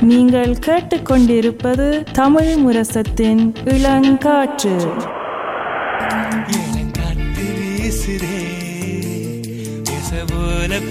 [0.00, 4.92] நீங்கள் கேட்டுக்கொண்டிருப்பது தமிழ் முரசத்தின் இளங்காற்று.
[6.48, 7.46] இளங்காத்து
[7.78, 8.54] வீசுதே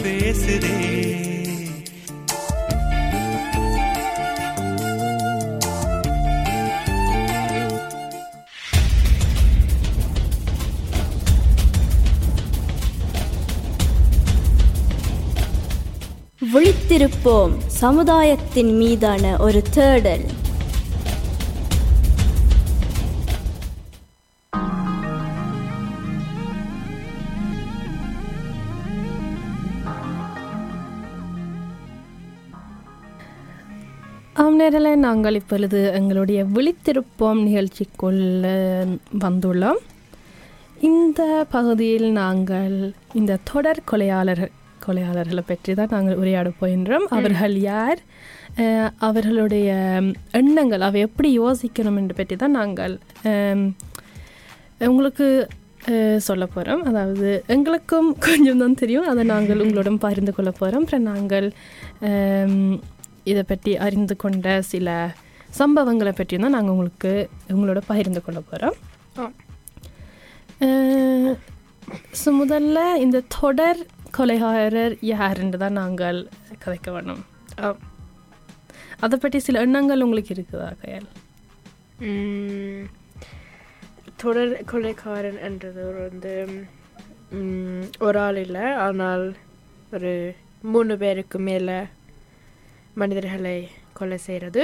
[0.04, 1.15] பேசுதே.
[16.96, 17.58] வைத்திருப்போம்.
[17.68, 20.26] சமுதாயத்தின் மீதான ஒரு தேடல்.
[34.34, 38.24] ஆம் நேரில் நாங்கள் இப்பொழுது எங்களுடைய விழித்திருப்போம் நிகழ்ச்சிக்குள்
[39.20, 39.82] வந்துள்ளோம்.
[40.82, 47.06] இந்த பகுதியில் நாங்கள் இந்த தொடர் கொலையாளர் கொலையாளர்களை பற்றி தான் நாங்கள் உரையாட போகின்றோம்.
[47.18, 48.02] அவர்கள் யார்?
[49.08, 49.70] அவர்களுடைய
[50.42, 52.96] எண்ணங்கள் அவை எப்படி யோசிக்கணும் என்று பற்றி தான் நாங்கள்
[54.92, 55.28] உங்களுக்கு
[56.28, 59.10] சொல்ல போகிறோம் அதாவது எங்களுக்கும் கொஞ்சம் தான் தெரியும்.
[59.12, 61.48] அதை நாங்கள் உங்களுடன் பகிர்ந்து கொள்ள போகிறோம் அப்புறம் நாங்கள்
[63.32, 64.90] இதை பற்றி அறிந்து கொண்ட சில
[65.60, 67.12] சம்பவங்களை பற்றி தான் நாங்கள் உங்களுக்கு
[67.56, 68.78] உங்களோட பகிர்ந்து கொள்ள போகிறோம்
[72.22, 73.80] ஸோ முதல்ல இந்த தொடர்
[74.18, 76.20] கொலைகாரர் யாருன்னு தான் நாங்கள்
[76.64, 77.24] கதைக்க வேணும்
[79.06, 81.10] அதை பற்றி சில எண்ணங்கள் உங்களுக்கு இருக்குதா கையால்?
[84.22, 86.34] தொடர் கொலைக்காரன் என்றது ஒரு வந்து
[88.08, 88.66] ஒரு ஆள் இல்லை.
[88.86, 89.26] ஆனால்
[89.96, 90.14] ஒரு
[90.74, 91.78] மூணு பேருக்கு மேலே
[93.02, 93.58] மனிதர்களை
[94.00, 94.64] கொலை செய்கிறது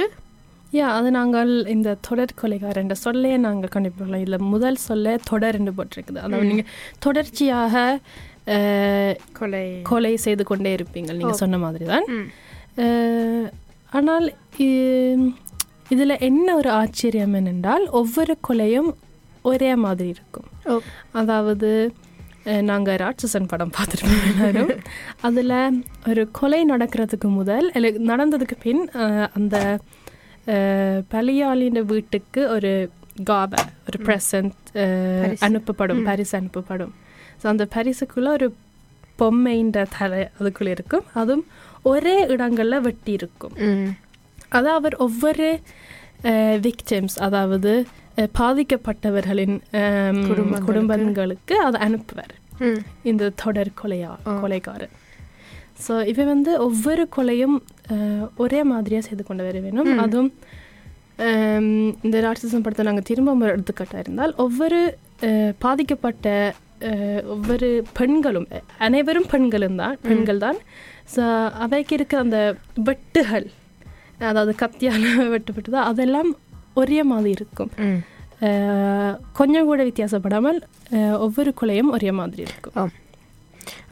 [0.76, 5.72] யா அது நாங்கள் இந்த தொடர் கொலைகாரர் என்ற சொல்லையே நாங்கள் கண்டுபிடிக்கலாம் இதில் முதல் சொல்ல தொடர் என்று
[5.78, 6.20] போட்டிருக்குது.
[6.24, 6.70] அதாவது நீங்கள்
[7.06, 7.74] தொடர்ச்சியாக
[9.38, 9.66] கொலை.
[9.90, 12.06] கொலை செய்து கொண்டே இருப்பீங்க நீங்கள் சொன்ன மாதிரி தான்
[13.92, 14.26] ஆனால்
[15.94, 18.90] இதில் என்ன ஒரு ஆச்சரியம் என்னென்றால் ஒவ்வொரு கொலையும்
[19.50, 20.48] ஒரே மாதிரி இருக்கும்.
[21.20, 21.70] அதாவது
[22.68, 24.70] நாங்கள் ராட்சசன் படம் பார்த்துருப்போம் எல்லாரும்.
[25.26, 25.56] அதில்
[26.10, 27.68] ஒரு கொலை நடக்கிறதுக்கு முதல்
[28.10, 28.82] நடந்ததுக்கு பின்
[29.38, 29.56] அந்த
[31.14, 32.72] பலியாளின் வீட்டுக்கு ஒரு
[33.30, 34.56] காபை ஒரு ப்ரெசன்ட்
[35.22, 35.42] பரிசு.
[35.48, 36.92] அனுப்பப்படும் பரிசு அனுப்பப்படும்.
[37.42, 38.48] ஸோ அந்த பரிசுக்குள்ளே ஒரு
[39.20, 41.44] பொம்மைன்ற தலை அதுக்குள்ளே இருக்கும் அதுவும்
[41.90, 43.54] ஒரே இடங்களில் வெட்டி இருக்கும்.
[44.58, 45.48] அது அவர் ஒவ்வொரு
[46.66, 47.72] விக்டிம்ஸ் அதாவது
[48.40, 49.56] பாதிக்கப்பட்டவர்களின்
[50.68, 51.54] குடும்பங்களுக்கு.
[51.66, 52.34] அதை அனுப்புவார்.
[53.10, 54.10] இந்த தொடர் கொலையா.
[54.42, 54.92] கொலைக்காரர்
[55.84, 57.56] ஸோ இவன் வந்து ஒவ்வொரு கொலையும்
[58.44, 59.90] ஒரே மாதிரியாக செய்து கொண்டு வர வேணும்.
[60.04, 60.30] அதுவும்
[62.06, 64.80] இந்த ராட்சசன் படத்தை நாங்கள் திரும்ப ஒரு எடுத்துக்காட்டாக இருந்தால் ஒவ்வொரு
[65.64, 66.28] பாதிக்கப்பட்ட
[67.34, 68.46] ஒவ்வொரு பெண்களும்
[68.86, 70.58] அனைவரும் பெண்களும் தான் பெண்கள் தான்.
[71.14, 71.22] ஸோ
[71.64, 72.38] அவைக்கு இருக்கிற அந்த
[72.88, 73.46] வெட்டுகள்
[74.28, 75.04] அதாவது கத்தியால்
[75.34, 76.30] வெட்டுப்பட்டதோ அதெல்லாம்
[76.74, 77.72] ஒரே மாதிரி இருக்கும்.
[79.38, 80.58] கொஞ்சம் கூட வித்தியாசப்படாமல்
[81.24, 82.92] ஒவ்வொரு கொலையும் ஒரே மாதிரி இருக்கும்.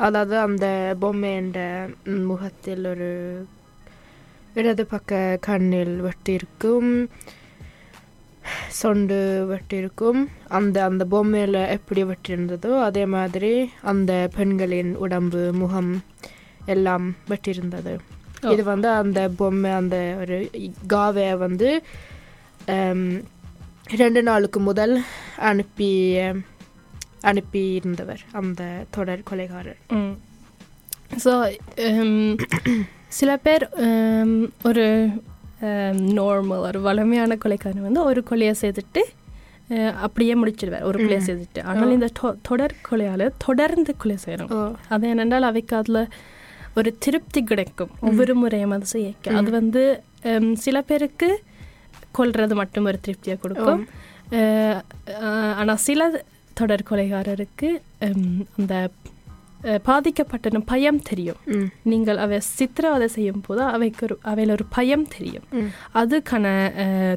[0.06, 0.66] அதாவது அந்த
[1.02, 1.58] பொம்மை என்ற
[2.06, 3.08] ம், முகத்தில் ஒரு
[4.54, 5.12] இடது பக்க
[5.46, 6.90] கண்ணில் வெட்டியிருக்கும்.
[8.72, 9.18] சொண்டு
[9.48, 13.52] வெட்டியிருக்கும் அந்த அந்த பொம்மையில் எப்படி வெட்டியிருந்ததோ அதே மாதிரி
[13.84, 15.92] அந்த பெண்களின் உடம்பு முகம்
[16.66, 17.92] எல்லாம் வெட்டியிருந்தது
[18.44, 18.50] ஓ.
[18.50, 20.36] இது வந்து அந்த பொம்மை அந்த ஒரு
[20.86, 21.68] காவை வந்து
[23.96, 24.94] ரெண்டு நாளுக்கு முதல்
[25.42, 25.90] அனுப்பி
[27.22, 29.80] அனுப்பி இருந்தவர் அந்த தொடர் கொலைகாரர்.
[31.24, 31.32] ஸோ
[33.12, 33.64] சில பேர்
[34.62, 34.84] ஒரு
[36.16, 39.02] நார்மல் ஒரு வளமையான கொலைக்காரன் வந்து ஒரு கொலையை செய்துட்டு
[39.70, 40.82] அஹ், அப்படியே முடிச்சிடுவார்.
[40.82, 41.20] ஒரு கொலையை.
[41.26, 41.60] செய்துட்டு.
[41.64, 42.08] ஆனால் இந்த
[42.42, 44.60] தொடர் கொலையாளர் தொடர்ந்து கொலை செய்கிறோம் ஓ.
[44.88, 46.00] அது என்னென்றால் அவைக்கு அதில்
[46.74, 47.92] ஒரு திருப்தி கிடைக்கும்.
[48.00, 49.82] ஒவ்வொரு முறையும் அது செய்ய அது வந்து
[50.22, 51.28] ஹம், சில பேருக்கு
[52.18, 53.82] கொல்றது மட்டும் ஒரு திருப்தியை கொடுக்கும்.
[55.56, 56.02] ஆனால் சில
[56.56, 57.68] தொடர் கொலைகாரருக்கு
[58.02, 58.26] ஹம்,
[58.58, 58.74] அந்த
[59.60, 60.38] அஹ், பாதிக்கப்பட்ட
[60.68, 61.40] பயம் தெரியும்
[61.90, 65.46] நீங்கள் அவை சித்திரவதை செய்யும் போது அவைக்கு ஒரு அவையில் ஒரு பயம் தெரியும்
[65.94, 66.46] அதுக்கான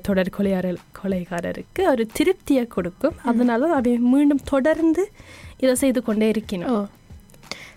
[0.08, 5.06] தொடர் கொலையாளர் கொலைகாரருக்கு ஒரு திருப்தியை கொடுக்கும் அதனால அவை மீண்டும் தொடர்ந்து
[5.60, 6.86] இதை செய்து கொண்டே இருக்கணும்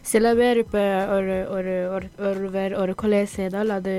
[0.06, 0.82] சில பேர் இப்போ
[1.14, 3.94] ஒரு ஒரு ஒரு ஒருவர் ஒரு கொலை செய்தால் அது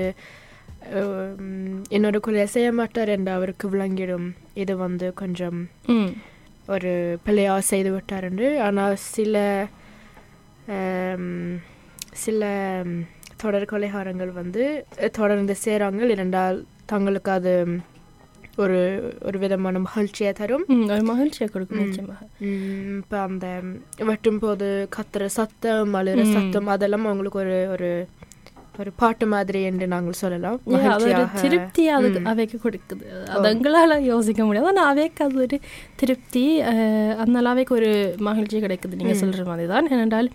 [1.90, 5.58] இன்னொரு கொலை செய்ய மாட்டார் என்று அவருக்கு விளங்கிடும் இது வந்து கொஞ்சம்
[6.68, 6.92] ஒரு
[7.24, 9.36] பிள்ளையாக செய்து விட்டார் என்று ஆனால் சில
[12.24, 12.42] சில
[13.42, 14.62] தொடர் கொலைகாரங்கள் வந்து
[15.18, 16.58] தொடர்ந்து செய்கிறாங்க இரண்டால்
[16.92, 17.52] தங்களுக்கு அது
[18.62, 18.78] ஒரு
[19.28, 21.82] ஒரு விதமான மகிழ்ச்சியை தரும் ஒரு மகிழ்ச்சியை கொடுக்கும்.
[21.82, 22.24] நிச்சயமாக
[23.00, 23.46] இப்போ அந்த
[24.08, 26.24] வெட்டும் போது கத்துற சத்தம் அழுகிற.
[26.36, 27.90] சத்தம் அதெல்லாம் அவங்களுக்கு ஒரு ஒரு
[28.78, 30.58] ஒரு பாட்டு மாதிரி என்று நாங்கள் சொல்லலாம்.
[31.42, 32.20] திருப்தி அதுக்கு.
[32.30, 33.04] அவைக்கு கொடுக்குது.
[33.30, 34.68] அது எங்களால் யோசிக்க முடியாது.
[34.70, 35.58] ஆனால் அவைக்கு அது ஒரு
[35.96, 36.44] திருப்தி
[37.18, 37.90] அதனால அவைக்கு ஒரு
[38.28, 38.98] மகிழ்ச்சி கிடைக்குது.
[39.00, 40.30] நீங்கள் சொல்கிற மாதிரி தான் ஏனென்றால்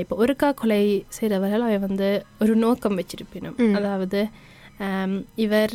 [0.00, 0.82] இப்போ ஒருக்கா கொலை
[1.16, 2.08] செய்தவர்கள் அவை வந்து
[2.40, 3.58] ஒரு நோக்கம் வச்சிருப்பினும்.
[3.78, 4.20] அதாவது
[5.38, 5.74] இவர்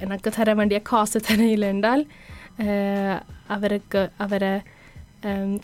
[0.00, 2.02] எனக்கு தர வேண்டிய காசு தரையில் என்றால்
[2.64, 4.50] அஹ், அவருக்கு அவரை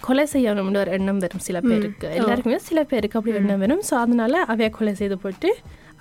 [0.01, 4.45] கொலை செய்யணும்னு ஒரு எண்ணம் வரும் சில பேருக்கு எல்லாருக்குமே சில பேருக்கு அப்படி எண்ணம் வரும் ஸோ அதனால
[4.45, 5.51] அவைய கொலை செய்து போட்டு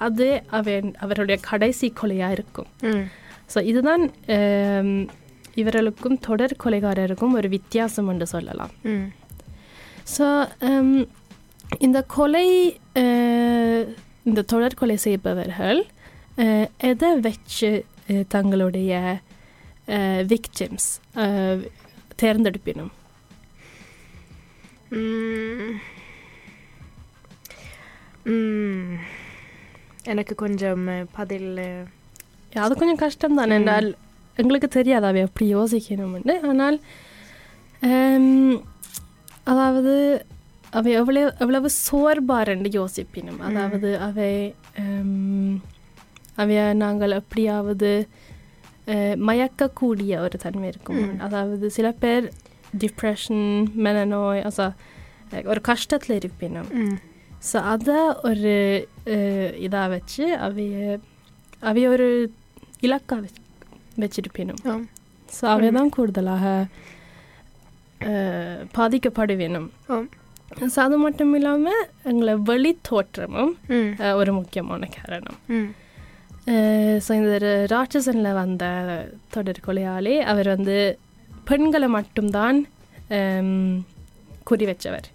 [0.08, 2.70] அது அவன் அவருடைய கடைசி கொலையாக இருக்கும்
[3.54, 4.04] ஸோ இதுதான்
[5.56, 8.74] இவர்களுக்கும் தொடர் கொலைகாரருக்கும் ஒரு வித்தியாசம் என்று சொல்லலாம்
[10.16, 10.28] ஸோ
[11.80, 12.48] இந்த கொலை
[14.24, 15.82] இந்த தொடர் கொலை செய்பவர்கள்
[16.92, 17.72] எதை வச்சு
[18.28, 18.94] தங்களுடைய
[20.32, 20.90] விக்டிம்ஸ்
[22.16, 22.92] தேர்ந்தெடுப்பினும்.
[30.12, 30.86] எனக்கு கொஞ்சம்
[31.18, 31.52] பதில்
[32.64, 33.90] அது கொஞ்சம் கஷ்டம் தான் என்றால்
[34.42, 36.78] எங்களுக்கு தெரியாது அவை எப்படி யோசிக்கணும்னு ஆனால்
[39.52, 39.94] அதாவது
[40.78, 43.40] அவை எவ்வளவு எவ்வளவு சோர்பாரண்டு யோசிப்பினும்.
[43.48, 44.32] அதாவது அவை
[46.42, 47.92] அவைய நாங்கள் எப்படியாவது
[49.30, 51.02] மயக்கக்கூடிய ஒரு தன்மை இருக்கும்.
[51.26, 52.28] அதாவது சில பேர்
[55.68, 56.98] கஷ்டத்தில் இருப்பினும் ம்
[57.44, 58.54] ஸோ அதை ஒரு
[59.62, 60.78] இதாக வச்சு அவைய
[61.64, 62.08] அவைய ஒரு
[62.82, 63.42] இலக்காக வச்சு
[63.98, 64.86] வச்சிருப்பினும் ஆம்.
[65.30, 66.46] ஸோ அவை தான் கூடுதலாக
[68.02, 70.08] அஹ், பாதிக்கப்படுவேணும் ஆம்.
[70.68, 73.52] ஸோ அது மட்டும் இல்லாமல் எங்களை வெளி தோற்றமும்
[74.16, 75.40] ஒரு முக்கியமான காரணம்
[77.00, 77.34] ஸோ இந்த
[77.72, 78.66] ராட்சசனில் வந்த
[79.30, 80.78] தொடர் கொலையாளி அவர் வந்து
[81.50, 82.58] பெண்களை மட்டும்தான்
[84.44, 85.08] குறி வச்சவர்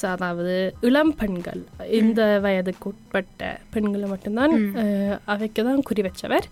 [0.00, 1.60] ஸோ அதாவது இளம் பெண்கள்
[2.00, 4.54] இந்த வயதுக்கு உட்பட்ட பெண்களை மட்டும்தான்
[5.26, 6.46] அவைக்கு தான் குறி வச்சவர்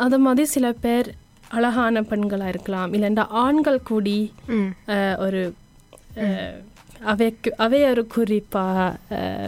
[0.00, 1.08] அது மாதிரி சில பேர்
[1.50, 2.92] அழகான பெண்களாக இருக்கலாம்.
[2.92, 4.18] இல்லைண்டா ஆண்கள் கூடி
[5.18, 5.40] ஒரு
[7.04, 8.78] அவைக்கு அவைய ஒரு குறிப்பாக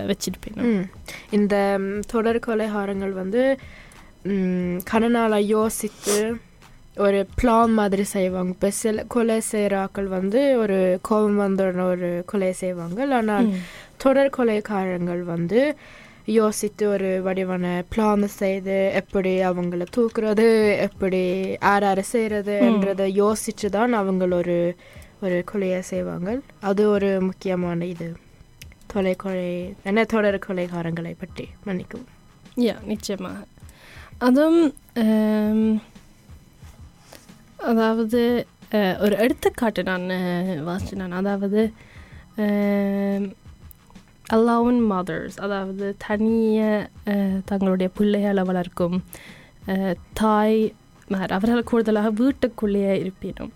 [0.08, 0.58] வச்சிருப்பேன்.
[1.30, 1.54] இந்த
[2.06, 3.42] தொடர் கொலைகாரங்கள் வந்து
[4.24, 6.16] ம், கனநாளா யோசித்து
[7.04, 8.50] ஒரு பிளான் மாதிரி செய்வாங்க.
[8.54, 12.98] இப்போ சில கொலை செய்கிறாக்கள் வந்து ஒரு கோபம் வந்தோடனே ஒரு கொலை செய்வாங்க.
[13.18, 13.48] ஆனால்
[14.04, 15.60] தொடர் கொலைக்காரங்கள் வந்து
[16.40, 20.46] யோசித்து ஒரு வடிவான பிளான் செய்து எப்படி அவங்கள தூக்குறது
[20.86, 21.22] எப்படி
[21.66, 24.58] யார் யார் செய்கிறதுன்றதை யோசிச்சு தான் அவங்க ஒரு
[25.24, 26.30] ஒரு கொலையை செய்வாங்க.
[26.68, 28.08] அது ஒரு முக்கியமான இது.
[28.92, 29.50] தொலை கொலை
[29.90, 32.06] என்ன தொடர் கொலைகாரங்களை பற்றி மன்னிக்கும்
[32.66, 33.40] யா நிச்சயமாக.
[34.26, 34.62] அதுவும்
[37.66, 38.20] அதாவது
[39.00, 40.06] ஒரு எடுத்துக்காட்டு நான்
[40.64, 41.60] வாசிச்சு நான் அதாவது
[44.32, 46.60] அல்லாவுன் மதர்ஸ் அதாவது தனிய
[47.44, 48.96] தங்களுடைய பிள்ளைகளை வளர்க்கும்
[50.12, 50.58] தாய்
[51.08, 53.52] மார் அவர்கள் கூடுதலாக வீட்டுக்குள்ளேயே இருப்பினும்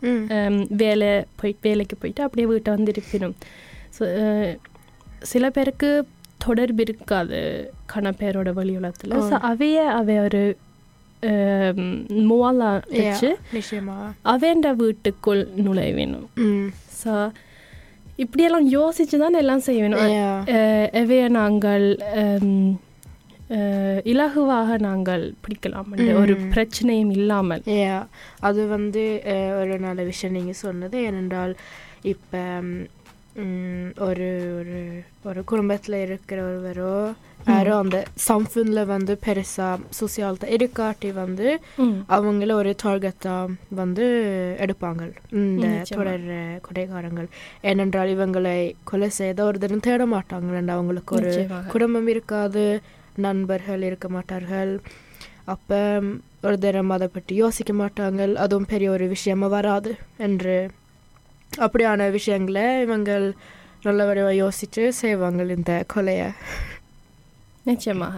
[0.76, 3.34] வேலை போய் வேலைக்கு போயிட்டு அப்படியே வீட்டை வந்து இருப்பினும்
[3.99, 4.05] ஸோ
[5.22, 5.90] சில பேருக்கு
[6.38, 7.40] தொடர்பு இருக்காது
[7.93, 10.43] கணப்பேரோட வழி உலகத்தில் ஸோ அவைய அவை ஒரு
[12.26, 13.31] மூலா வச்சு
[14.25, 16.26] அவேண்ட வீட்டுக்குள் நுழைவேணும்
[17.00, 17.12] ஸோ
[18.19, 19.65] இப்படியெல்லாம் யோசிச்சு தான் எல்லாம்
[20.12, 20.37] Yeah.
[20.55, 21.87] அஹ், எவைய நாங்கள்
[24.05, 27.63] இலகுவாக நாங்கள் பிடிக்கலாம் ஒரு பிரச்சனையும் இல்லாமல்.
[28.41, 29.03] அது வந்து
[29.58, 31.55] ஒரு நல்ல விஷயம் நீங்கள் சொன்னது ஏனென்றால்
[32.05, 32.43] இப்போ
[34.07, 34.29] ஒரு
[34.59, 34.79] ஒரு
[35.29, 36.93] ஒரு குடும்பத்தில் இருக்கிற ஒருவரோ
[37.49, 41.47] யாரோ அந்த சம்ஃபுண்டில் வந்து பெருசாக சோசியாலிட்ட இருக்காட்டி வந்து.
[42.17, 44.07] அவங்கள ஒரு டார்கெட்டாக வந்து
[44.65, 45.03] எடுப்பாங்க
[45.43, 45.67] இந்த.
[45.93, 46.27] தொடர்
[46.67, 47.29] கொடைகாரங்கள்
[47.71, 51.35] ஏனென்றால் இவங்களை கொலை செய்த ஒரு தினம் தேட மாட்டாங்க அவங்களுக்கு ஒரு.
[51.75, 52.65] குடும்பம் இருக்காது
[53.27, 54.73] நண்பர்கள் இருக்க மாட்டார்கள்
[55.55, 55.79] அப்போ
[56.47, 59.93] ஒரு தினம் அதை பற்றி யோசிக்க மாட்டாங்க அதுவும் பெரிய ஒரு விஷயமா வராது
[60.27, 60.57] என்று
[61.50, 63.26] அப்படியான விஷயங்களை இவங்கள்
[63.86, 66.28] நல்லபடியாக யோசித்து செய்வாங்க இந்த கொலையை.
[67.69, 68.17] நிச்சயமாக.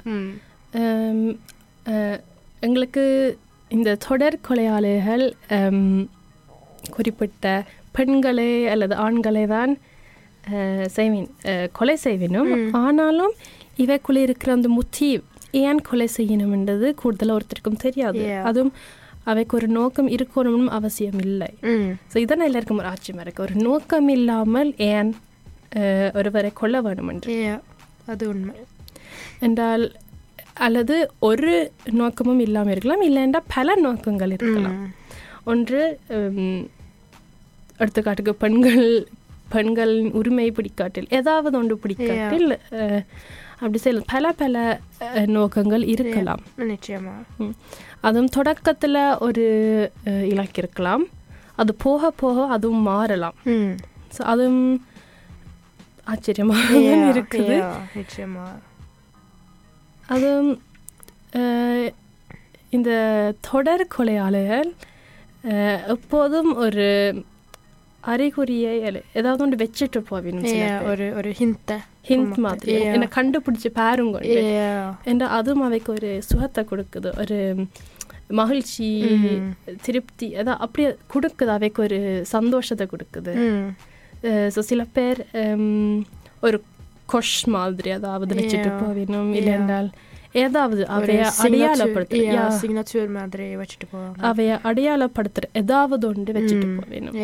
[2.67, 3.05] எங்களுக்கு
[3.71, 5.25] இந்த தொடர் கொலையாளிகள்
[6.97, 7.47] குறிப்பிட்ட
[7.97, 9.73] பெண்களே அல்லது ஆண்களை தான்
[10.97, 11.29] செய்வின்
[11.79, 12.53] கொலை செய்வினும்
[12.85, 13.35] ஆனாலும்
[13.85, 15.09] இவைக்குள்ளே இருக்கிற அந்த முத்தி
[15.63, 18.25] ஏன் கொலை செய்யணும்ன்றது கூடுதலாக ஒருத்தருக்கும் தெரியாது.
[18.51, 18.73] அதுவும்
[19.25, 21.49] அவைக்கு ஒரு நோக்கம் இருக்கணும்னு அவசியம் இல்லை
[22.13, 25.11] ஸோ இதான் எல்லாருக்கும் ஒரு ஆச்சரியமாக இருக்குது ஒரு நோக்கம் இல்லாமல் ஏன்
[26.19, 27.33] ஒருவரை கொல்ல வேணும் என்று.
[28.13, 28.55] அது உண்மை.
[29.47, 29.85] என்றால்
[30.67, 30.97] அல்லது
[31.29, 31.53] ஒரு
[32.01, 34.81] நோக்கமும் இல்லாமல் இருக்கலாம் இல்லைண்டா பல நோக்கங்கள் இருக்கலாம்.
[35.51, 35.81] ஒன்று
[37.83, 38.85] எடுத்துக்காட்டுக்கு பெண்கள்
[39.55, 42.51] பெண்களின் உரிமை பிடிக்காட்டில் ஏதாவது ஒன்று பிடிக்காட்டில்
[43.61, 44.57] அப்படி செய்யலாம் பல பல
[45.29, 46.43] நோக்கங்கள் இருக்கலாம்.
[46.65, 47.15] நிச்சயமா.
[48.01, 49.45] அதுவும் தொடக்கத்தில் ஒரு
[50.29, 51.05] இலக்கு இருக்கலாம்.
[51.57, 53.37] அது போக போக அதுவும் மாறலாம்.
[54.17, 54.63] ஸோ அதுவும்
[56.05, 56.71] ஆச்சரியமாக
[57.11, 57.57] இருக்குது.
[57.97, 58.47] நிச்சயமா.
[60.09, 60.53] அதுவும்
[62.71, 62.91] இந்த
[63.41, 64.71] தொடர் கொலையாளிகள்
[65.51, 66.87] அஹ், எப்போதும் ஒரு
[68.05, 68.73] அறிகுறியை
[69.13, 70.85] ஏதாவது ஒன்று வச்சுட்டு பேர்.
[70.85, 71.73] ஒரு ஒரு ஹிந்த
[72.05, 72.75] ஹிண்ட் மாதிரி
[73.17, 74.85] கண்டுபிடிச்சு பாருங்க Yeah.
[75.11, 77.39] என்ற அதுவும் அவைக்கு ஒரு சுகத்தை கொடுக்குது ஒரு
[78.41, 78.89] மகிழ்ச்சி.
[79.87, 81.99] திருப்தி அதான் அப்படியே கொடுக்குது அவைக்கு ஒரு
[82.35, 83.35] சந்தோஷத்தை கொடுக்குது
[84.55, 85.21] ஸோ சில பேர்
[86.47, 86.59] ஒரு
[87.13, 88.71] கொஷ் மாதிரி அதாவது வச்சுட்டு.
[88.83, 89.39] போவினும் Yeah.
[89.41, 89.91] இல்லைன்றால்
[90.43, 96.69] ஏதாவது அவைய அடையாளப்படுத்துற signature மாதிரி வச்சுட்டு போவாங்க அவைய அடையாளப்படுத்துற ஏதாவது ஒன்று வச்சுட்டு.
[96.81, 97.17] போவேணும்.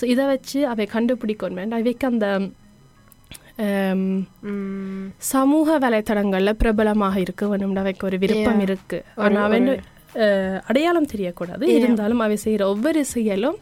[0.00, 2.26] ஸோ இதை வச்சு அவை கண்டுபிடிக்கணும் அவைக்கு அந்த.
[5.18, 8.60] சமூக வலைத்தளங்கள்ல பிரபலமாக இருக்க வேணும்னு அவைக்கு ஒரு விருப்பம்.
[8.60, 9.04] இருக்கு.
[9.16, 9.80] ஒரு- ஆனா அவன்
[10.66, 11.62] அடையாளம் தெரியக்கூடாது.
[11.62, 13.56] இருந்தாலும் அவை செய்யற ஒவ்வொரு செயலும்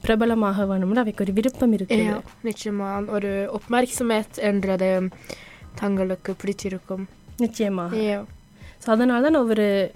[0.00, 1.96] பிரபலமாக வேணும்னு அவைக்கு ஒரு விருப்பம் இருக்கு
[2.44, 3.08] நிச்சயமா.
[3.10, 5.08] ஒரு uppmärksamhet என்றது
[5.74, 7.04] தங்களுக்கு பிடிச்சிருக்கும்.
[7.36, 7.96] நிச்சயமாக.
[8.86, 9.90] ஸோ அதனால தான் ஒவ்வொரு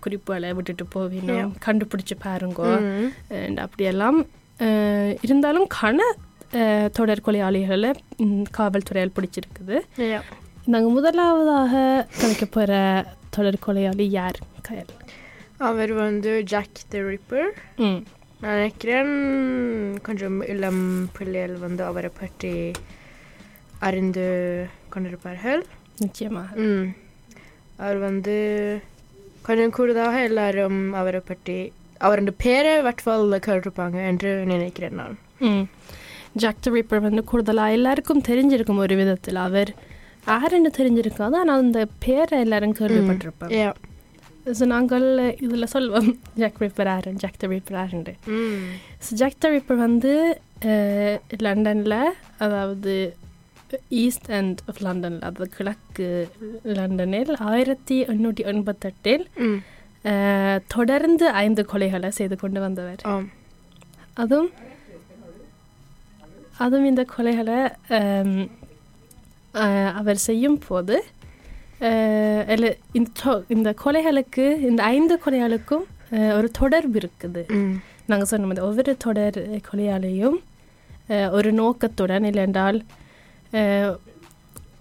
[0.00, 2.80] குறிப்புகளை விட்டுட்டு போவினோம் கண்டுபிடிச்சு பாருங்க.
[3.28, 4.26] and அப்படியெல்லாம்
[5.20, 5.96] இருந்தாலும் கன
[6.92, 9.76] தொடர் கொலையாளிகளை ம், காவல்துறையால் பிடிச்சிருக்குது.
[10.64, 11.72] நாங்கள் முதலாவதாக
[12.20, 12.72] கலைக்க போகிற
[13.30, 14.38] தொடர் கொலையாளி யார்
[14.68, 14.92] கயல்?
[15.58, 17.50] அவர் வந்து ஜாக் த ரிப்பர்
[18.40, 19.12] நினைக்கிறேன்
[20.02, 22.72] கொஞ்சம் இளம் பிள்ளைகள் வந்து அவரை பற்றி
[23.78, 24.26] அறிந்து
[24.94, 25.62] கொண்டிருப்பார்கள்.
[25.98, 26.48] நிச்சயமாக.
[27.76, 28.36] அவர் வந்து
[29.42, 35.16] கொஞ்சம் கூடுதலாக எல்லாரும் அவரை பற்றி அவரோட பேரை வட்வாலில் கேட்டிருப்பாங்க என்று நினைக்கிறேன் நான்.
[36.42, 39.38] ஜாக் த ரீப்பர் வந்து கூடுதலாக எல்லாருக்கும் தெரிஞ்சிருக்கும் ஒரு விதத்தில்.
[39.48, 39.70] அவர்
[40.32, 43.54] யாருன்னு தெரிஞ்சிருக்காது ஆனால் அந்த பேரை எல்லாரும் கேள்விப்பட்டிருப்போம்.
[43.60, 43.74] Yeah.
[44.58, 45.06] ஸோ நாங்கள்
[45.44, 48.12] இதில் சொல்வோம் ஜாக் ரீப்பர் ஆரன் ஜாக் த ரீப்பர் ஆரண்டு
[49.06, 50.12] ஸோ ஜாக் த ரீப்பர் வந்து
[51.46, 51.96] லண்டனில்
[52.44, 52.94] அதாவது
[54.02, 56.08] ஈஸ்ட் அண்ட் ஆஃப் லண்டனில் அதாவது கிழக்கு
[56.78, 59.26] லண்டனில் ஆயிரத்தி எண்ணூற்றி எண்பத்தெட்டில்
[60.76, 63.02] தொடர்ந்து ஐந்து கொலைகளை செய்து கொண்டு வந்தவர்.
[66.58, 67.58] அதுவும் அதுவும் இந்த கொலைகளை
[67.96, 68.38] ஆம்,
[69.54, 70.96] அஹ், அவர் செய்யும் போது
[73.48, 75.84] இந்த கொலைகளுக்கு இந்த ஐந்து கொலைகளுக்கும்
[76.34, 77.42] ஒரு தொடர்பு இருக்குது
[78.06, 80.38] நாங்கள் சொன்ன மாதிரி ஒவ்வொரு தொடர் கொலையாளையும்
[81.08, 82.78] அஹ், ஒரு நோக்கத்துடன் இல்லைன்றால்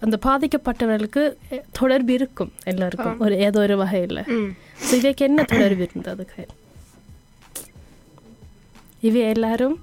[0.01, 1.21] அந்த பாதிக்கப்பட்டவர்களுக்கு
[1.71, 4.19] தொடர்பு இருக்கும் எல்லாருக்கும் ஒரு ஏதோ ஒரு வகையில்
[4.91, 6.55] இவைக்கு என்ன தொடர்பு இருந்தது கையில்
[9.01, 9.77] இவை எல்லாரும்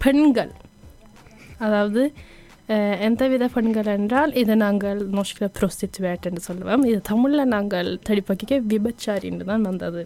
[0.00, 0.52] பெண்கள்.
[1.58, 2.02] அதாவது
[2.68, 6.82] அஹ், எந்தவித பெண்கள் என்றால் இதை நாங்கள் மோஸ்ட்ல ப்ரோஸ்டிச்சுவேட் என்று சொல்லுவோம்.
[6.84, 10.02] இது தமிழில் நாங்கள் தடிப்பக்கிக்க விபச்சாரின்னு தான் வந்தது.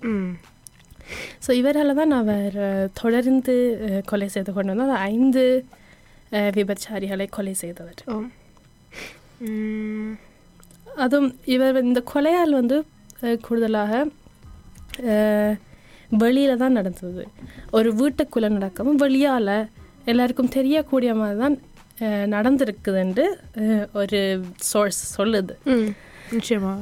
[1.44, 2.58] ஸோ இவரால் தான் அவர்
[3.00, 3.54] தொடர்ந்து
[4.06, 4.94] கொலை செய்து கொண்டு வந்தார்.
[5.12, 5.42] ஐந்து
[6.58, 8.00] விபச்சாரிகளை கொலை செய்தவர்.
[11.04, 12.76] அதுவும் இவர் இந்த கொலையால் வந்து
[13.42, 13.92] கூடுதலாக
[16.22, 17.22] வெளியில் தான் நடந்தது.
[17.70, 19.54] ஒரு வீட்டுக்குள்ளே நடக்கவும் வெளியால்
[20.06, 21.56] எல்லாருக்கும் தெரியக்கூடிய மாதிரி தான்
[23.62, 24.20] அஹ், ஒரு
[24.64, 25.54] சோர்ஸ் சொல்லுது.
[26.32, 26.72] நிச்சயமா.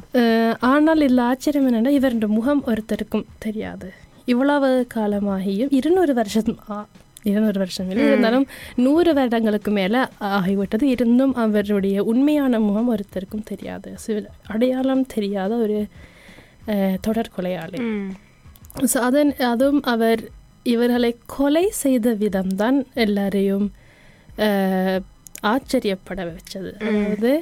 [0.69, 3.89] ஆனால் இதில் ஆச்சரியம் என்னென்னா இவருடைய முகம் ஒருத்தருக்கும் தெரியாது.
[4.25, 6.53] இவ்வளவு காலமாகியும் இருநூறு வருஷம்
[7.25, 8.45] இருநூறு வருஷம் இல்லை இருந்தாலும்
[8.77, 10.01] நூறு வருடங்களுக்கு மேலே
[10.31, 10.85] ஆகிவிட்டது.
[10.87, 13.91] இருந்தும் அவருடைய உண்மையான முகம் ஒருத்தருக்கும் தெரியாது.
[14.49, 15.79] அடையாளம் தெரியாத ஒரு
[17.01, 17.79] தொடர் கொலையாளி.
[18.93, 20.21] ஸோ அதன் அதுவும் அவர்
[20.73, 23.67] இவர்களை கொலை செய்த விதம்தான் எல்லாரையும்
[25.53, 26.71] ஆச்சரியப்பட வச்சது.
[26.87, 27.33] அதாவது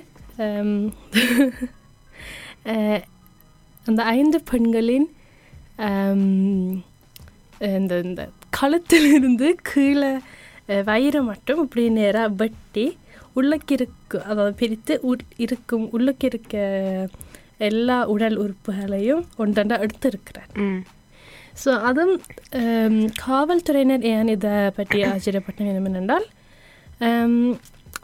[3.87, 5.09] அந்த ஐந்து பெண்களின்
[7.77, 8.23] இந்த இந்த
[8.59, 10.11] கழுத்திலிருந்து கீழே
[10.91, 12.87] வயிறு மட்டும் இப்படி நேராக வெட்டி
[13.39, 14.95] உள்ளக்கு இருக்கு அதாவது பிரித்து
[15.45, 16.57] இருக்கும் உள்ளக்கு இருக்க
[17.69, 20.51] எல்லா உடல் உறுப்புகளையும் ஒன்றொன்றா எடுத்திருக்கிறார்.
[21.59, 22.17] ஸோ அதுவும்
[23.23, 26.27] காவல்துறையினர் ஏன் இதை பற்றி ஆச்சரியப்பட்ட விதம் என்னென்றால்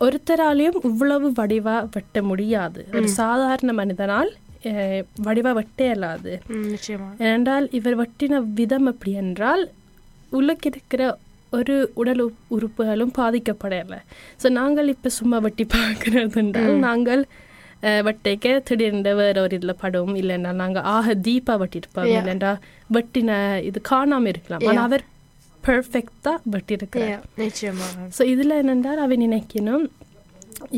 [0.05, 4.31] ஒருத்தராலையும் இவ்வளவு வடிவா வெட்ட முடியாது ஒரு சாதாரண மனிதனால்
[4.71, 6.33] அஹ், வடிவா வெட்ட இயலாது
[7.23, 9.65] ஏனென்றால் இவர் வெட்டின விதம் எப்படி என்றால்
[10.33, 11.03] உள்ளுக்கு இருக்கிற
[11.53, 13.99] ஒரு உடல் உறுப்புகளும் பாதிக்கப்படலை
[14.41, 17.23] ஸோ நாங்கள் இப்போ சும்மா வெட்டி பார்க்கறது என்றால் நாங்கள்
[18.07, 22.25] வெட்டைக்க திடீர்னு வேற ஒரு இதில் படும் இல்லைன்னா நாங்கள் ஆக தீபா வெட்டியிருப்போம் Yeah.
[22.97, 23.31] வெட்டின
[23.69, 24.65] இது காணாமல் இருக்கலாம்.
[24.71, 24.87] ஆனால்.
[24.89, 25.05] அவர்
[25.65, 27.23] பெர்ஃபெக்டாக வெட்டியிருக்கிறார்.
[28.17, 29.85] ஸோ இதில் என்னென்றால் அவன் நினைக்கணும்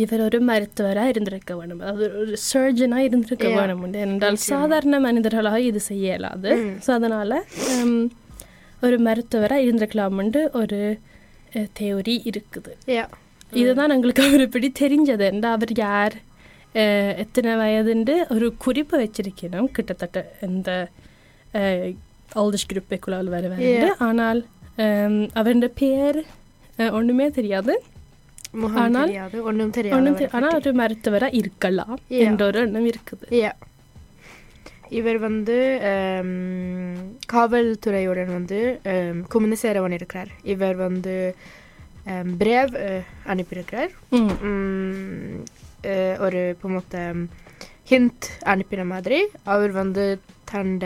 [0.02, 1.80] இவர் ஒரு மருத்துவராக இருந்திருக்க வேணும்.
[1.84, 3.48] அதாவது ஒரு சர்ஜனாக இருந்திருக்க.
[3.58, 3.82] வேணும்.
[4.04, 6.52] என்றால் சாதாரண மனிதர்களாக இது செய்ய இயலாது
[6.84, 7.36] ஸோ அதனால்
[8.86, 10.80] ஒரு மருத்துவராக இருந்திருக்கலாம்னு ஒரு
[11.80, 12.72] தேவரி இருக்குது.
[13.62, 15.26] இதுதான் எங்களுக்கு அவர் இப்படி தெரிஞ்சது.
[15.32, 16.16] என்று அவர் யார்
[17.22, 19.68] எத்தனை வயதுண்டு ஒரு குறிப்பு வச்சிருக்கணும்.
[19.76, 20.70] கிட்டத்தட்ட இந்த
[23.28, 23.92] வருவார் Yeah.
[23.98, 24.40] ஆனால்
[25.34, 26.18] அவருடைய பேர்
[26.90, 27.74] ஒண்ணுமே தெரியாது
[28.74, 31.98] ஆனால் ஒன்றும் தெரியாது ஆனால் ஒரு மருத்துவராக இருக்கலாம்.
[32.08, 33.52] என்ற ஒரு எண்ணம் இருக்குது
[34.88, 35.56] இவர் வந்து
[37.32, 38.58] காவல்துறையுடன் வந்து
[39.34, 41.14] குமுந்து சேரவன் இருக்கிறார் இவர் வந்து
[42.38, 42.74] பிரேவ்
[43.26, 43.92] அனுப்பியிருக்கிறார்
[46.20, 46.94] ஒரு இப்போ மொத்த
[47.86, 50.04] ஹிந்த் அனுப்பின மாதிரி அவர் வந்து
[50.44, 50.84] தண்ட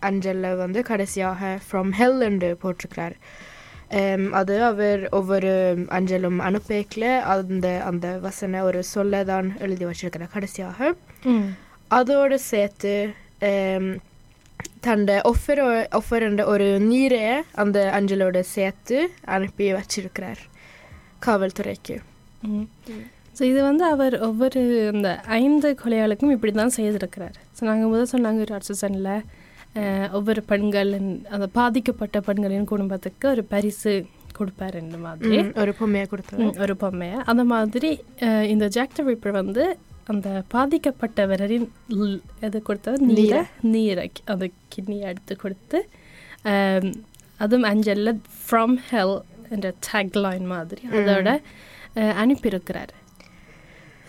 [0.00, 3.16] அஞ்சலில் வந்து கடைசியாக ஃப்ரம் ஹெல் என்று போட்டிருக்கிறார்
[3.90, 5.52] Um, அது அவர் ஒவ்வொரு
[5.88, 10.90] அஞ்சலும் அனுப்பேக்கில் அந்த அந்த வசன ஒரு சொல்ல தான் எழுதி வச்சிருக்கிறார் கடைசியாக
[11.26, 11.48] ம்
[11.90, 12.92] அதோடு சேர்த்து
[13.44, 13.86] um,
[14.80, 15.62] தண்ட ஒஃபர்
[15.92, 17.24] ஒஃபர்ன்ற ஒரு நீரை
[17.56, 20.42] அந்த அஞ்சலோட சேர்த்து அனுப்பி வச்சிருக்கிறார்
[21.24, 21.96] காவல்துறைக்கு
[23.38, 24.60] ஸோ இது வந்து அவர் ஒவ்வொரு
[24.92, 25.08] அந்த
[25.40, 27.36] ஐந்து கொலையாளுக்கும் இப்படி தான் செய்திருக்கிறார்.
[27.56, 29.12] ஸோ நாங்கள் முதல் சொன்னாங்க ஒரு அர்சனில்
[30.18, 33.92] ஒவ்வொரு பெண்களின் அந்த பாதிக்கப்பட்ட பெண்களின் குடும்பத்துக்கு ஒரு பரிசு
[34.38, 35.38] கொடுப்பார் இந்த மாதிரி.
[35.62, 37.18] ஒரு பொம்மையை கொடுத்தாரு ஒரு பொம்மையை.
[37.30, 37.90] அந்த மாதிரி
[38.52, 39.64] இந்த ஜாக் த ரிப்பர் வந்து
[40.12, 41.66] அந்த பாதிக்கப்பட்டவரின்
[42.46, 43.40] எது கொடுத்தது நீரை.
[43.74, 44.04] நீரை
[44.34, 45.80] அந்த கிட்னியை எடுத்து கொடுத்து
[47.44, 49.18] அதுவும் அஞ்சலில் ஃப்ரம் ஹெல்
[49.54, 51.30] என்ற டேக்லைன் மாதிரி அதோட
[52.22, 52.94] அனுப்பியிருக்கிறார்.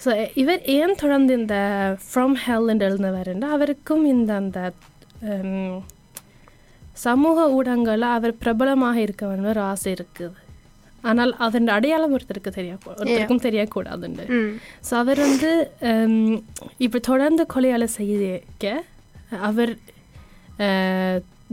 [0.03, 1.55] ஸோ இவர் ஏன் தொடர்ந்து இந்த
[2.03, 4.59] ஃப்ரம் ஹெல் என்று எழுந்தவர்னா அவருக்கும் இந்த அந்த
[7.03, 10.37] சமூக ஊடகங்களில் அவர் பிரபலமாக இருக்க வேண்டும் ஒரு ஆசை இருக்குது
[11.03, 14.25] ஆனால் அதன் அடையாளம் ஒருத்தருக்கு தெரிய ஒருத்தருக்கும் தெரியக்கூடாதுண்டு
[14.81, 15.51] ஸோ அவர் வந்து
[16.77, 18.73] இப்போ தொடர்ந்து கொலையாள செய்ய
[19.41, 19.73] அவர்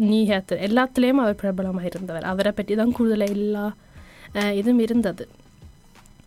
[0.05, 3.67] நீகத்து எல்லாத்துலேயும் அவர் பிரபலமாக இருந்தவர் அவரை பற்றி தான் கூடுதலாக எல்லா
[4.53, 5.25] இதுவும் இருந்தது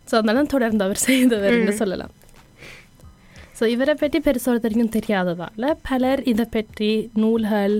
[0.08, 2.14] ஸோ அதனால தொடர்ந்து அவர் செய்தவர்னு சொல்லலாம்
[3.60, 5.56] ஸோ இவரை பற்றி பெருசாக ஒருத்தருக்கும் தெரியாததால்
[5.88, 7.74] பலர் இதை பற்றி நூல்கள்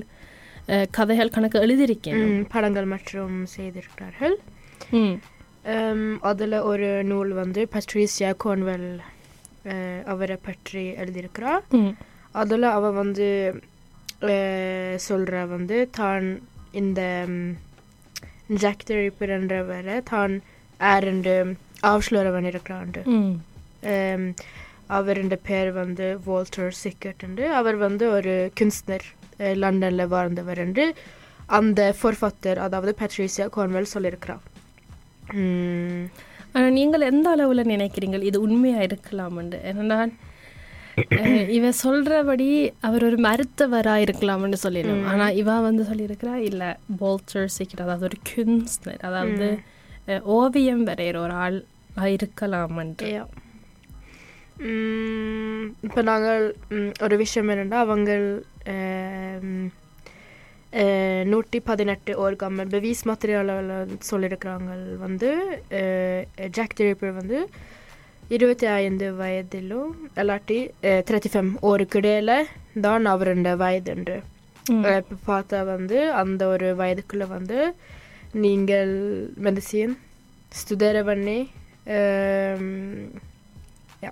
[0.90, 2.18] கதைகள் கணக்கு எழுதியிருக்கேன்.
[2.52, 4.34] படங்கள் மற்றும் செய்திருக்கிறார்கள்.
[6.22, 8.86] அதில் ஒரு நூல் வந்து பட்ரீசியா கோன்வெல்
[10.06, 11.64] அவரை பற்றி எழுதியிருக்கிறார்
[12.34, 13.28] அதில் அவ வந்து
[15.04, 16.26] சொல்கிற வந்து தான்
[16.72, 17.00] இந்த
[18.56, 20.34] ஜாக் தெரிப்பிறன்றவரை தான்
[20.80, 21.34] ஆரண்டு
[21.86, 23.34] ஆவ்ஸ்லோரவன் இருக்கிறாண்டு ம்.
[24.90, 27.24] அவருடைய பேர் வந்து வால்டர் சிக்கட்
[27.54, 29.06] அவர் வந்து ஒரு குன்ஸ்னர்
[29.56, 30.84] லண்டனில் வாழ்ந்தவர் என்று
[31.52, 34.42] அந்த ஃபொர்ஃபத்தர் அதாவது பட்ரீசியா கோன்வெல் சொல்லியிருக்கிறார்.
[36.52, 40.12] ஆனால் நீங்கள் எந்த அளவில் நினைக்கிறீங்க இது உண்மையாக இருக்கலாம்னு ஏனென்றால்
[41.18, 42.48] அஹ், இவ சொல்கிறபடி
[42.80, 49.02] அவர் ஒரு மருத்துவராக இருக்கலாம்னு சொல்லிடணும் ஆனால் இவ வந்து சொல்லியிருக்கிறா இல்லை போல்டர் சீக்கிரம் அதாவது ஒரு குன்ஸ்னர்
[49.02, 49.48] அதாவது
[50.34, 51.58] ஓவியம் வரைகிற ஒரு ஆள்
[52.14, 53.28] இருக்கலாம்ன்ட்டு Yeah.
[55.86, 56.42] இப்போ நாங்கள்
[57.00, 58.10] ஒரு விஷயம் என்னென்னா அவங்க
[61.24, 63.48] நூற்றி பதினெட்டு ஒரு கம்மல் பெவீஸ் material
[64.10, 64.72] சொல்லியிருக்கிறாங்க
[65.04, 65.30] வந்து
[66.56, 67.38] ஜாக் திரிப்பர் வந்து
[68.28, 70.58] இருபத்தி ஐந்து வயதிலும் இல்லாட்டி
[71.08, 72.34] தேர்ட்டி ஃபைவ் ஒருக்கிடையில்
[72.80, 74.16] தான் அவருடைய வயதுண்டு.
[74.64, 77.58] இப்போ பார்த்தா வந்து அந்த ஒரு வயதுக்குள்ளே வந்து
[78.44, 78.94] நீங்கள்
[79.46, 79.96] மெடிசின்
[80.52, 81.38] ஸ்டுடேர பண்ணி
[84.02, 84.10] ja.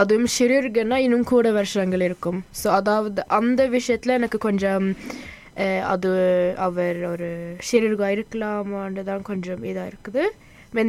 [0.00, 2.38] அதுவும் சிறுர்கன்னா இன்னும் கூட வருஷங்கள் இருக்கும்.
[2.60, 4.86] ஸோ அதாவது அந்த விஷயத்தில் எனக்கு கொஞ்சம்
[5.94, 6.10] அது
[6.66, 7.28] அவர் ஒரு
[7.68, 10.22] சிறுர்காக இருக்கலாமான்னு தான் கொஞ்சம் இதாக இருக்குது.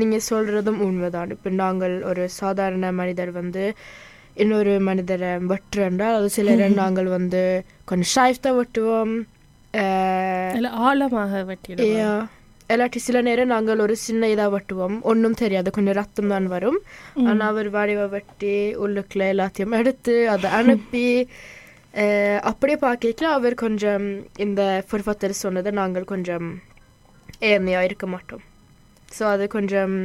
[0.02, 1.32] நீங்கள் சொல்கிறதும் உண்மைதான்.
[1.36, 3.64] இப்போ நாங்கள் ஒரு சாதாரண மனிதர் வந்து
[4.44, 7.42] இன்னொரு மனிதரை வெட்டுறேன்றால் அது சிலரை நாங்கள் வந்து
[7.90, 9.14] கொஞ்சம் ஷாய்ஃப்டாக வெட்டுவோம்.
[10.88, 12.24] ஆழமாக வெட்டிடுவோம்.
[12.70, 16.80] இல்லாட்டி சில நேரம் நாங்கள் ஒரு சின்ன இதாக வெட்டுவோம் ஒன்றும் தெரியாது கொஞ்சம் ரத்தம் தான் வரும்
[17.24, 21.06] ஆனால் அவர் வடிவ வெட்டி உள்ளுக்குள்ள எல்லாத்தையும் எடுத்து அதை அனுப்பி
[22.42, 24.06] அப்படியே பார்க்கல அவர் கொஞ்சம்
[24.38, 26.48] இந்த ஃபுர்ஃபத்தர் சொன்னதை நாங்கள் கொஞ்சம்
[27.44, 28.44] ஏழ்மையாக இருக்க மாட்டோம்
[29.18, 29.96] ஸோ அது கொஞ்சம்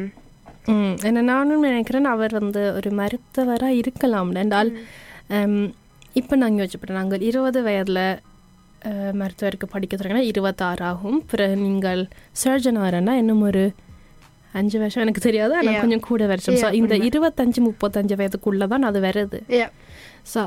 [1.02, 4.70] என்ன நானும் நினைக்கிறேன் அவர் வந்து ஒரு மருத்துவராக இருக்கலாம் என்றால்
[6.12, 8.04] இப்போ நாங்கள் யோசிச்சுப்போம் நாங்கள் இருபது வயதில்
[9.20, 12.02] மருத்துவருக்கு படிக்க தொடங்கினா இருபத்தாறு ஆகும் பிறகு நீங்கள்
[12.42, 13.62] சர்ஜன் வரேன்னா இன்னும் ஒரு
[14.58, 15.52] அஞ்சு வருஷம் எனக்கு தெரியாது.
[15.58, 15.80] ஆனால்.
[15.84, 16.58] கொஞ்சம் கூட வருஷம்.
[16.62, 16.94] ஸோ இந்த.
[17.08, 19.38] இருபத்தஞ்சு முப்பத்தஞ்சு வயதுக்குள்ளே தான் அது வருது.
[20.32, 20.40] ஸோ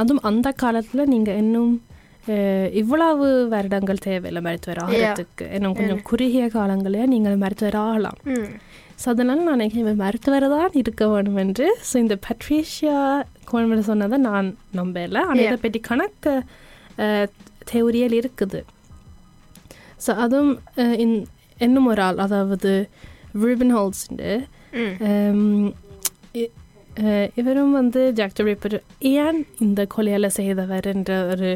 [0.00, 1.74] அதுவும் அந்த காலத்தில் நீங்கள் இன்னும்
[2.80, 8.18] இவ்வளவு வருடங்கள் தேவையில்லை மருத்துவர் ஆகிறதுக்கு இன்னும் கொஞ்சம் குறுகிய காலங்களே நீங்கள் மருத்துவர் ஆகலாம்.
[9.02, 11.66] ஸோ அதனால் நான் நினைக்கிறேன் மருத்துவர் தான் இருக்க வேணும் என்று.
[11.88, 13.00] ஸோ இந்த பட்ரீஷியா
[13.50, 14.48] கோல்மேல சொன்னதை நான்
[14.80, 15.18] நம்பல.
[15.28, 16.34] ஆனால் இதை பற்றி கணக்கு
[17.64, 18.60] தேவரியல் இருக்குது
[20.06, 20.12] ஸோ
[20.96, 21.16] இன்
[21.58, 22.72] இன்னும் ஒரு ஆள் அதாவது
[23.34, 24.30] ரூபன் ஹோல்ஸ்ண்டு
[27.34, 31.50] இவரும் வந்து ஜாக் ரிப்பர் ஏன் இந்த கொலையால் செய்தவர் என்ற ஒரு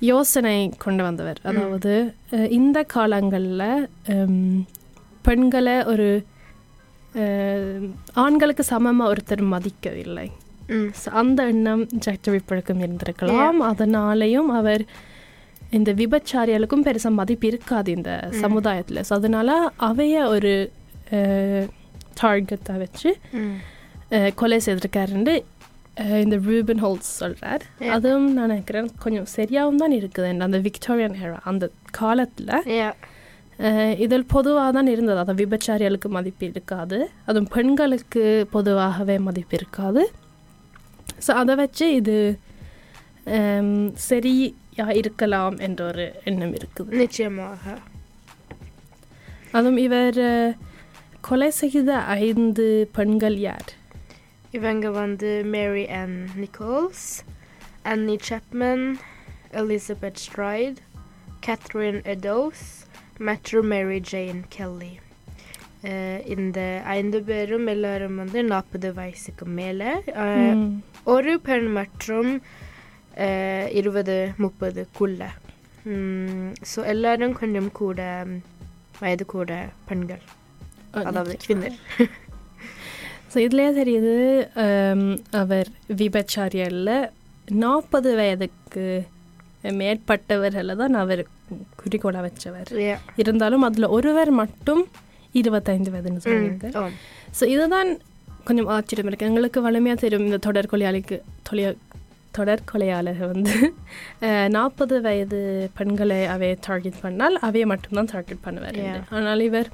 [0.00, 1.92] யோசனை கொண்டு வந்தவர் அதாவது
[2.50, 3.88] இந்த காலங்களில்
[5.22, 6.08] பெண்களை ஒரு
[8.14, 10.26] ஆண்களுக்கு சமமாக ஒருத்தர் மதிக்கவில்லை
[10.94, 13.40] So, அந்த எண்ணம் ஜாக் ரிப்பருக்கும் இருந்திருக்கலாம்.
[13.70, 14.84] அதனாலேயும் அவர்
[15.72, 19.02] இந்த விபச்சாரிகளுக்கும் பெருசாக மதிப்பு இருக்காது இந்த சமுதாயத்தில்.
[19.08, 19.50] ஸோ அதனால
[19.88, 20.52] அவைய ஒரு
[22.20, 23.10] டார்கெட்டை வச்சு
[24.34, 25.34] கொலை செய்திருக்காருன்னு
[25.96, 30.40] அஹ், இந்த ரூபன் ஹோல்ஸ் சொல்கிறார் அதுவும் நான் நினைக்கிறேன் கொஞ்சம் சரியாகவும் தான் இருக்குது.
[30.42, 31.64] அந்த விக்டோரியன் ஹேரா அந்த
[31.98, 32.50] காலத்தில்.
[33.98, 35.16] இதில் பொதுவாக தான் இருந்தது.
[35.16, 36.98] அதாவது விபச்சாரிகளுக்கு மதிப்பு இருக்காது.
[37.26, 40.02] அதுவும் பெண்களுக்கு பொதுவாகவே மதிப்பு இருக்காது.
[41.25, 42.17] ஸோ அதை வச்சு இது
[43.29, 43.73] ஹம்,
[44.05, 44.49] சரியா
[44.95, 47.63] இருக்கலாம் என்ற ஒரு எண்ணம் இருக்குது நிச்சயமாக
[49.51, 50.53] அதுவும் இவர் அஹ்,
[51.21, 51.91] கொலை செய்த
[52.23, 53.69] ஐந்து பெண்கள் யார்
[54.51, 57.07] இவங்க வந்து Mary and Nichols
[57.83, 58.85] Annie Chapman
[59.53, 60.79] Elizabeth Stride
[61.45, 62.65] Catherine Eddowes
[63.21, 65.02] மற்றும் மேரி ஜெயின் கெல்லி அஹ்
[66.34, 66.58] இந்த
[66.98, 69.90] ஐந்து பேரும் எல்லாரும் வந்து நாற்பது வயசுக்கு மேலே.
[71.14, 72.30] ஒரு பெண் மற்றும்
[73.80, 75.22] இருபது முப்பதுக்குள்ள.
[76.72, 78.00] ஸோ எல்லாரும் கொஞ்சம் கூட
[79.02, 79.52] வயது கூட
[79.88, 80.22] பெண்கள்.
[81.10, 81.78] அதாவது கிவிந்தர்
[83.32, 84.14] ஸோ இதுலேயே தெரியுது
[85.42, 85.68] அவர்
[86.00, 86.90] விபச்சாரியல்ல
[87.62, 88.84] நாற்பது வயதுக்கு
[89.80, 91.22] மேற்பட்டவர்களை தான் அவர்
[91.80, 92.70] குறிக்கோளாக வச்சவர்.
[93.22, 94.82] இருந்தாலும் அதில் ஒருவர் மட்டும்
[95.40, 96.94] இருபத்தைந்து வயதுன்னு ஆம்.
[97.38, 97.90] ஸோ இதுதான்
[98.48, 99.28] கொஞ்சம் ஆச்சரியம் இருக்கு.
[99.30, 101.16] எங்களுக்கு வலிமையாக தெரியும் இந்த தொடர் கொலையாளிக்கு
[101.48, 101.68] தொலைய
[102.36, 103.56] தொடர் கொலையாளர் வந்து.
[104.56, 105.40] நாற்பது வயது
[105.78, 108.80] பெண்களை அவை டார்கெட் பண்ணால் அவையை மட்டும்தான் டார்கெட் பண்ணுவார்.
[109.18, 109.68] ஆனால் இவர்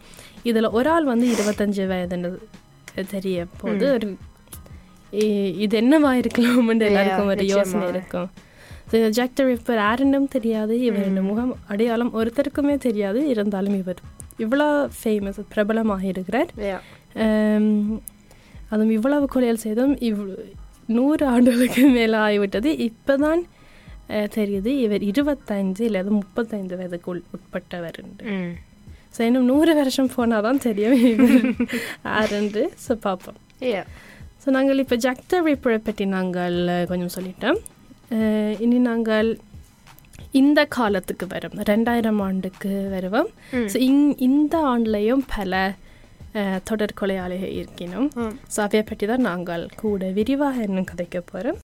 [0.50, 2.30] இதில் ஒரு ஆள் வந்து இருபத்தஞ்சு வயதுன்னு
[3.14, 4.08] தெரிய போது ஒரு
[5.64, 7.86] இது என்னவா இருக்கலாம்னு எல்லாருக்கும் ஒரு யோசனை.
[7.94, 8.28] இருக்கும்.
[8.88, 10.74] ஸோ இந்த ஜாக் த ரிப்பர் யாருன்னும் தெரியாது.
[10.86, 13.20] இவரின் முகம் அடையாளம் ஒருத்தருக்குமே தெரியாது.
[13.32, 14.00] இருந்தாலும் இவர்
[14.40, 14.66] இவ்வளோ
[14.98, 16.50] ஃபேமஸ் பிரபலமாக இருக்கிறார்.
[17.24, 17.70] ஆம்,
[18.70, 20.20] அதுவும் இவ்வளவு கொலைகள் செய்தும் இவ்
[20.88, 23.42] நூறு ஆண்டுகளுக்கு மேலே ஆகிவிட்டது இப்போ தான்
[24.34, 27.98] தெரியுது இவர் இருபத்தைந்து இல்லை முப்பத்தைந்து வயதுக்குள் உட்பட்டவர்.
[29.14, 30.96] ஸோ இன்னும் நூறு வருஷம் போனால் தான் தெரியும்
[32.08, 33.38] யாருன்று ஸோ பார்ப்போம்.
[34.42, 36.56] ஸோ நாங்கள் இப்போ ஜக்த ரிப்பரை பற்றி நாங்கள்
[36.90, 37.58] கொஞ்சம் சொல்லிட்டோம்
[38.64, 39.28] இனி நாங்கள்
[40.32, 43.30] இந்த காலத்துக்கு வரும் ரெண்டாயிரம் ஆண்டுக்கு வருவோம்.
[43.66, 45.54] ஸோ இங் இந்த ஆண்டுலேயும் பல
[46.34, 48.08] அஹ், தொடர் கொலையாளிகள் இருக்கணும்.
[48.52, 51.58] ஸோ அவையை பற்றி தான் நாங்கள் கூட விரிவாக இன்னும் கதைக்க போகிறோம்